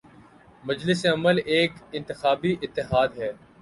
مجلس 0.63 1.05
عمل 1.05 1.37
ایک 1.53 1.71
انتخابی 1.97 2.51
اتحاد 2.63 3.09
ہے۔ 3.19 3.31